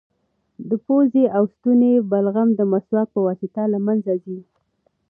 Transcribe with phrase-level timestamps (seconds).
[0.69, 4.39] د پوزې او ستوني بلغم د مسواک په واسطه له منځه ځي.